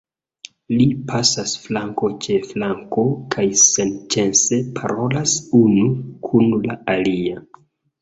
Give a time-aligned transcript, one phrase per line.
[0.77, 3.05] Ili pasas flanko ĉe flanko
[3.37, 5.89] kaj senĉese parolas unu
[6.27, 7.49] kun la alia.